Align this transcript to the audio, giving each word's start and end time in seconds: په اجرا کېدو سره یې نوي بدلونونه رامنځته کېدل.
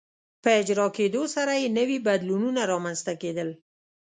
په 0.43 0.49
اجرا 0.59 0.87
کېدو 0.97 1.23
سره 1.35 1.53
یې 1.61 1.67
نوي 1.77 1.97
بدلونونه 2.07 2.61
رامنځته 2.71 3.13
کېدل. 3.21 3.49